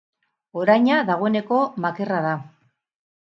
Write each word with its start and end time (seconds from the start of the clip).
Oraina, 0.61 0.95
dagoeneko, 1.09 1.59
makerra 1.85 2.21
da. 2.29 2.33